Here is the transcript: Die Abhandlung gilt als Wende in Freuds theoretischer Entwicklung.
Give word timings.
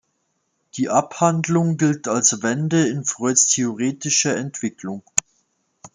Die 0.77 0.89
Abhandlung 0.89 1.77
gilt 1.77 2.07
als 2.07 2.41
Wende 2.41 2.87
in 2.87 3.05
Freuds 3.05 3.45
theoretischer 3.53 4.35
Entwicklung. 4.35 5.03